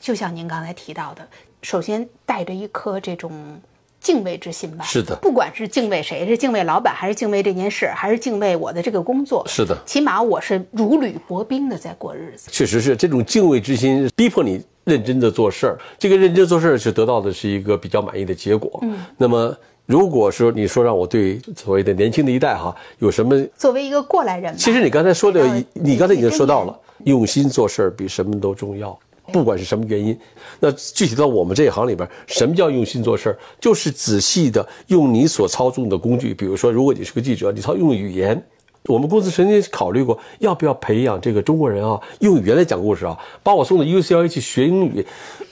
[0.00, 1.28] 就像您刚才提到的，
[1.62, 3.60] 首先带着一颗这种
[4.06, 4.84] 敬畏之心吧。
[4.84, 12.48] 是的不管是敬畏谁，是敬畏老板，还是敬畏这件事，还是敬畏我的这个工作，是的起码我是如履薄冰的在过日子。
[12.52, 15.76] 确实是这种敬畏之心，逼迫你认真的做事儿。
[15.98, 18.78] 这个认真做事儿是得到的是一个比较满意的结果。
[18.82, 19.52] 嗯，那么
[19.86, 28.96] 如果说你说让我对所谓的年轻的一代哈有什么，作为一个过来人，其实你刚才说的，你刚才已经说到了，用心做事儿比什么都重要。
[29.32, 30.18] 不管是什么原因，
[30.60, 33.38] 那具体到我们这一行里边，什么叫用心做事儿？
[33.60, 38.40] 就是仔细的用你所操纵的工具，比如说，如果你是个记者，你操用语言。
[38.88, 45.04] 我们公司曾经考虑过，要不要培养这个中国人啊，用语言来讲故事啊，把我送到 UCLA 去学英语。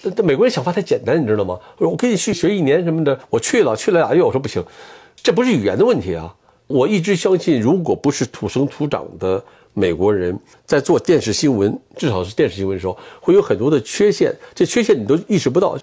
[0.04, 1.58] 呃美国人想法太简单，你知道吗？
[1.78, 4.64] 我说我可以去学一年什么的，我去了，去了俩月，我说不行，
[5.20, 6.32] 这不是语言的问题啊。
[6.68, 9.42] 我一直相信，如果不是土生土长的
[9.74, 15.76] 美国人，在做电视新闻，至少是电视新闻的时候，会有很多的缺陷，这缺陷你都意识不到。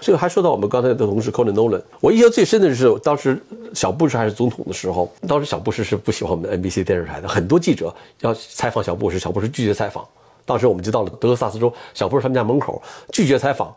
[0.00, 3.42] 这个还说到我们刚才的同事 Conan Nolan，我印象最深的是当时
[3.74, 10.06] 小布什还是总统的时候，当时小布什是不喜欢我们 NBC 电视台的，很多记者要采访小布什，小布什拒绝采访。
[10.44, 12.80] 当时我们就到了德克萨斯州小布什他们家门口，
[13.12, 13.74] 拒绝采访。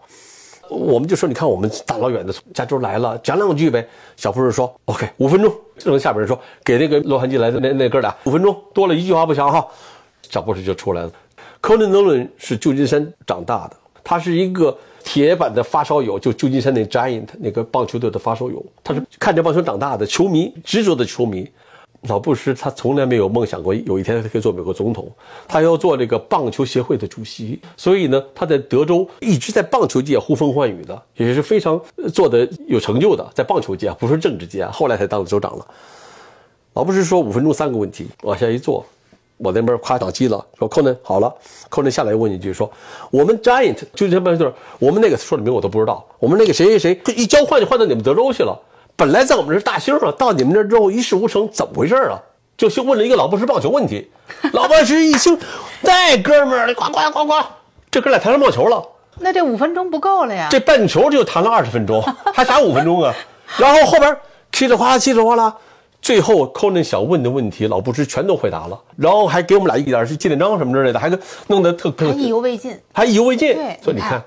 [0.71, 3.85] 我们就说，你看我们大老远的从加州来了，讲两句呗。
[4.15, 5.53] 小布什说，OK，五分钟。
[5.77, 9.65] 这种下边人说，给那个洛杉矶来的那那哥俩五分钟，多了一句话不行哈。
[10.29, 11.11] 小布什就出来了。
[11.61, 21.49] Conan Nolan 是旧金山长大的，他是一个铁板的发烧友，就旧金山那 Giant 那个棒球队的发烧友，他是看着棒球长大的球迷，执着的球迷。
[22.07, 25.11] 老布什他从来没有梦想过有一天他可以做美国总统，
[25.47, 31.79] 他要做这个棒球协会的主席，所以呢，他在德州一直在棒球界呼风唤雨的，也是非常
[32.13, 35.67] 做的有成就的，在棒球界不是政治界啊，后来才当了州长了。
[36.73, 38.85] 老布什说五分钟三个问题，往下一坐。
[39.43, 41.33] 我那边夸档机了，说寇 n 好了，
[41.67, 42.71] 寇 n 下来问一句，说
[43.09, 48.55] 我们 Giant 就这办事，我们那个说的名我都不知道，我们那个谁谁谁一交换就换到你们德州去了，
[49.01, 52.21] 本来在我们这是大星啊，到你们这之后一事无成，怎么回事啊？
[52.55, 54.07] 就去问了一个老布什棒球问题，
[54.53, 55.35] 老布什一听，
[55.81, 57.33] 那哥们儿，呱呱呱呱，
[57.89, 58.87] 这哥俩谈上棒球了，
[59.17, 60.49] 那这五分钟不够了呀？
[60.51, 61.99] 这半球就谈了二十分钟，
[62.31, 63.11] 还啥五分钟啊？
[63.57, 64.15] 然后后边
[64.51, 65.51] 嘁哩哗啦嘁哩哗啦。
[65.99, 71.11] 最后，扣那想问的问题，老布什全都回答了，然后还给我们俩一点是纪念章什么之类的，还
[71.47, 73.55] 弄得特还意犹未尽，还意犹未尽。
[73.55, 74.23] 对，所以你看，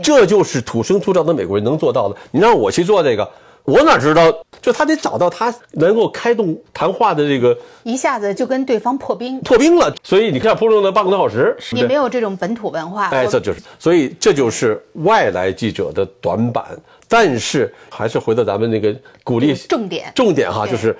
[0.00, 2.14] 这就是土生土长的美国人能做到的。
[2.30, 3.28] 你让我去做这个，
[3.64, 4.32] 我哪知道？
[4.60, 9.94] 就他得找到他能够开动谈话的这个，一下子就跟对方破冰，破冰了。
[10.02, 13.08] 所以你看，铺弄了半个多小时，你没有这种本土文化。
[13.08, 16.64] 哎，这就是，所以这就是外来记者的短板。
[17.08, 20.96] 但是还是回到咱们那个鼓励重点，重点哈，就是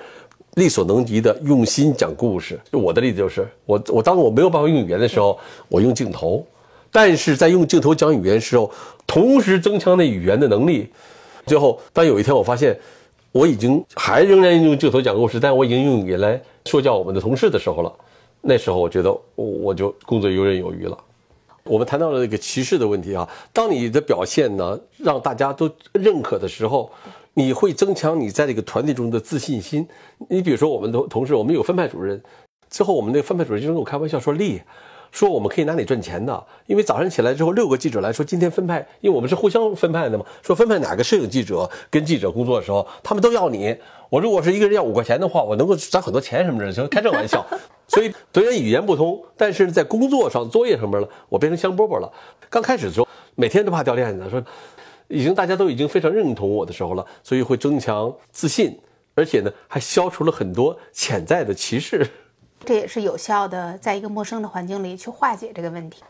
[0.53, 2.59] 力所能及的用心讲故事。
[2.71, 6.43] 就我的例子就是，我我当我没有办法用语言的时候，我用镜头；
[6.91, 8.71] 但是在用镜头讲语言时候，
[9.07, 10.89] 同时增强那语言的能力。
[11.45, 12.77] 最后，当有一天我发现
[13.31, 17.93] 我已经还仍然用镜头讲故事，但我已经用语言来说教我们的同事的时候了，
[18.41, 20.97] 那时候我觉得我我就工作游刃有余了。
[21.65, 26.91] 我们谈到了这个歧视的问题啊，当你的表现呢让大家都认可的时候，
[27.33, 29.87] 你会增强你在这个团队中的自信心。
[30.29, 32.21] 你比如说，我们的同事，我们有分派主任，
[32.69, 34.61] 之后我们那个分派主任就跟我开玩笑说：“丽，
[35.15, 43.73] 说我们可以拿你赚钱的，因为早上起来之后六个记者来说今天分派，因为我们是互相分派的嘛，说分派哪个摄影记者跟记者工作的时候，他们都要你。
[44.09, 47.45] 我如果是一个人要五块钱的话，我能够攒很多钱什么的，就开这玩笑。”
[47.87, 52.11] 所以虽然语言不通，但是在工作上、作业上面了，我变成香饽饽了。
[52.49, 54.43] 刚开始的时候，每天都怕掉链子，说
[55.07, 58.77] 已经大家都已经非常认同我的时候了，所以会增强自信，
[59.13, 62.05] 而且呢，还消除了很多潜在的歧视。
[62.65, 66.03] 这也是有效的，在一个陌生的环境里去化解这个问题。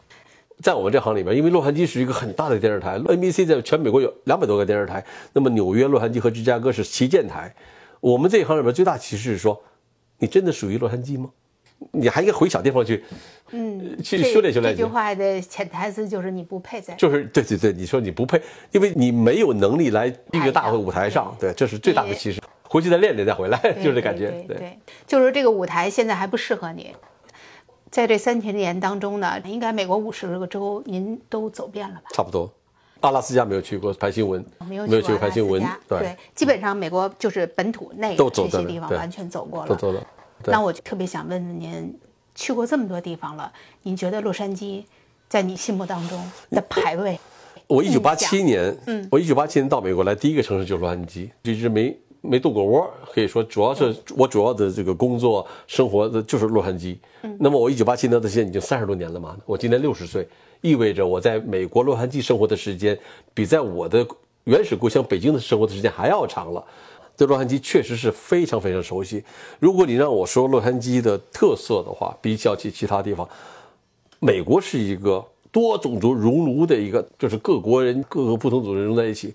[0.63, 5.03] 在我们这行里边，因为洛杉矶是一个很大的电视台，NBC 在全美国有两百多个电视台，
[5.33, 7.53] 那么纽约、洛杉矶和芝加哥是旗舰台。
[7.99, 9.61] 我们这一行里边最大歧视是说，
[10.17, 11.29] 你真的属于洛杉矶吗？
[11.91, 13.03] 你还应该回小地方去，
[13.51, 14.73] 嗯，去修炼修炼。
[14.73, 16.93] 这句话的潜台词就是你不配在。
[16.95, 18.41] 就是对对对，你说你不配，
[18.71, 22.41] 因为你没有能力来一个大舞台上，对，这是最大的歧视。
[22.75, 24.29] 回去再练练再回来，就是这感觉。
[24.45, 26.93] 对，就是这个舞台现在还不适合你。
[27.89, 32.09] 在这三千年当中呢，应该美国五十个州您都走遍了吧？
[32.13, 32.51] 差不多，
[32.99, 40.05] 阿拉斯加没有去过拍新闻，没有没有去过拍新闻，对，基本上美国就是本土内这些地方完全走过了，都走了。
[40.43, 41.97] 那我就特别想问问您，
[42.35, 43.49] 去过这么多地方了，
[43.83, 44.83] 您觉得洛杉矶
[45.29, 46.21] 在你心目当中
[46.51, 47.17] 的排位？
[47.67, 51.97] 我一九八七年，嗯，我一九八七年到美国来，第一个城市就是洛杉矶，一直没
[52.27, 56.97] 没动过窝，可以说主要是我主要的这个工作生活的就是洛杉矶。
[57.23, 60.27] 嗯，那么我一九八七年到现在已经三十多年了嘛，我今年六十岁，
[60.61, 62.97] 意味着我在美国洛杉矶生活的时间
[63.33, 64.05] 比在我的
[64.45, 66.63] 原始故乡北京的生活的时间还要长了。
[67.17, 69.23] 对洛杉矶确实是非常非常熟悉。
[69.57, 73.25] 如果你让我说洛杉矶的特色的话，比较起其他地方，
[74.19, 79.33] 美国是一个多种族熔炉的一个，就是各国人各个不同种族融在一起。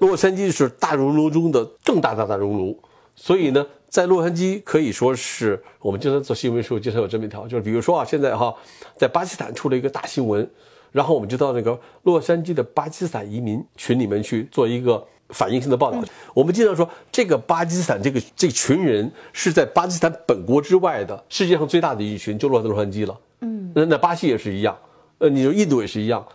[0.00, 2.78] 洛杉矶是大熔炉中的更大大大熔炉，
[3.14, 8.54] 所以呢，在洛杉矶可以说是我们经常做新闻时候经常有这么一条，就是比如说啊，现在哈
[8.98, 10.50] 在巴基斯坦出了一个大新闻，
[10.90, 15.06] 然后我们就到那个洛杉矶的巴基斯坦移民群里面去做一个。
[15.32, 16.02] 反应性的报道，
[16.34, 23.16] 我们经常说这个巴基斯坦这个这群人是在巴基斯坦本国之外的世界上最大的一群，就落在洛杉矶了。
[23.42, 24.76] 嗯，那那巴西也是一样，
[25.18, 26.26] 呃，你说印度也是一样，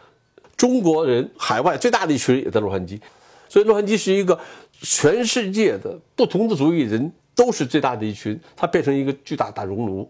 [0.55, 2.97] 中国人海外最大的一群人也在洛杉矶，
[3.47, 4.39] 所以洛杉矶是一个
[4.81, 10.09] 全世界的不同的族裔人都是最大的一群，它变成一个巨大大熔炉。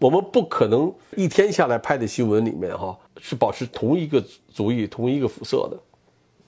[0.00, 5.78] 我们不可能一天下来拍的新闻里面哈是保持同一个族裔同一个肤色的。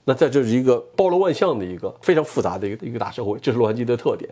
[0.03, 4.29] 那在这是一个包罗万象的一个非常复杂的一个一个大社会，这是洛杉矶的特点。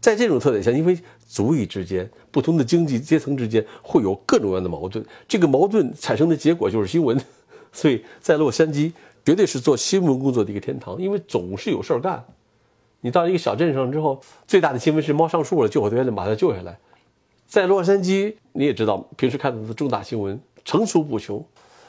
[0.00, 7.18] 在这种特点下，因为族裔之间、不同的经济阶层之间会有各种各样的矛盾，这个矛盾产生的结果就是新闻。
[7.72, 8.92] 所以在洛杉矶
[9.24, 12.24] 绝对是做新闻工作的一个天堂，因为总是有事儿干。
[13.00, 16.78] 你到一个小镇上之后，最大的新闻是猫上树了，救火队员把它救下来。
[17.46, 21.44] 在洛杉矶，你也知道，平时看到的重大新闻层出不穷，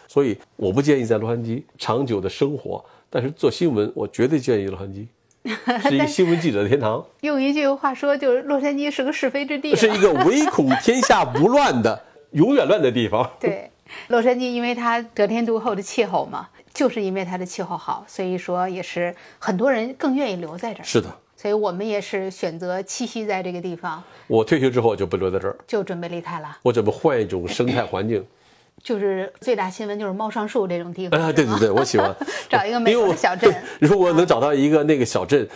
[0.07, 2.83] 所以我不建议在洛杉矶长久的生活。
[3.09, 5.07] 但是做新闻，我绝对建议洛杉矶，
[5.87, 7.05] 是一个新闻记者的天堂。
[7.21, 13.29] 用一句话说，就是洛杉矶是个是非之地，是一个 唯恐天下不乱的、永远乱的地方。
[13.39, 13.69] 对，
[14.07, 20.83] 洛杉矶因为它得天独厚的气候嘛，就是因为它的气候好，所以说也是很多人更愿意留在这儿。
[20.83, 21.07] 是的，
[21.37, 24.01] 所以我们也是选择栖息在这个地方。
[24.27, 26.57] 我退休之后就不留在这儿，就准备离开了。
[26.63, 28.25] 我准备换一种生态环境。
[28.81, 31.17] 就是最大新闻就是猫上树这种地方。
[31.21, 32.13] 啊，对对对，我喜欢
[32.49, 33.53] 找一个美的小镇。
[33.79, 35.47] 如果能找到一个那个小镇，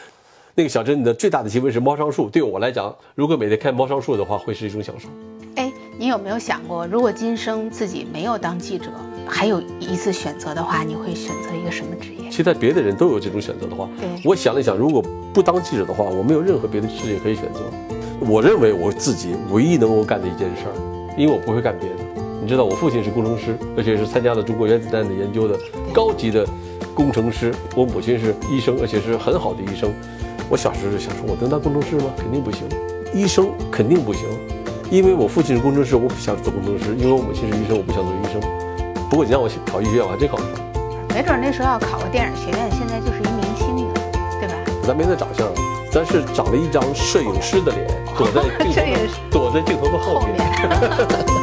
[0.55, 5.09] 那个小镇的最大的新闻是猫上树，对我来讲，如果每天看猫上树的话，会是一种享受。
[5.55, 8.85] 哎，你有没有想过，如果今生自己没有当记者，
[9.27, 12.29] 还有一次选择的话，你会选择一个什么职业？
[12.29, 15.03] 其实别的人都有这种选择的话，对，我想了想，如果
[15.33, 17.61] 不当记者的话，我没有任何别的事业可以选择。
[18.19, 20.73] 我认为我自己唯一能够干的一件事儿，
[21.17, 21.95] 因为我不会干别的。
[22.41, 25.57] 你知道我父亲是工程师，而且是参加了中国原子弹的研究的
[25.93, 26.47] 高级的
[26.95, 27.53] 工程师。
[27.75, 29.91] 我母亲是医生，而且是很好的医生。
[30.49, 32.05] 我小时候就想说，我能当工程师吗？
[32.17, 32.61] 肯定不行。
[33.13, 34.23] 医生肯定不行，
[34.89, 38.66] 因为我父亲是工程师，我不想做工程师；因为我母亲是医生，我不想做医生。
[39.09, 40.51] 不过你让我考医学院，我还真考不上。
[41.15, 43.93] 没准那时候要考个电影学院，现在就是一明星了，
[44.39, 44.55] 对吧？
[44.83, 45.47] 咱没那长相，
[45.91, 47.87] 咱是长了一张摄影师的脸，
[48.17, 51.36] 躲在镜头， 躲在镜头的后面。